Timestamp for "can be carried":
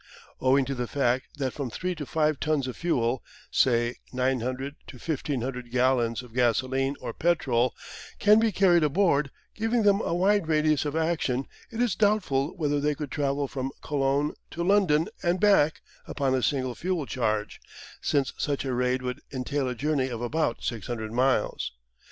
8.17-8.83